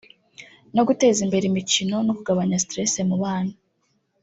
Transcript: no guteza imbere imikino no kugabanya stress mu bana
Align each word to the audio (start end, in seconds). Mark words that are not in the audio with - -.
no 0.75 0.81
guteza 0.87 1.19
imbere 1.25 1.45
imikino 1.47 1.95
no 2.05 2.13
kugabanya 2.17 2.61
stress 2.65 2.93
mu 3.09 3.15
bana 3.23 3.53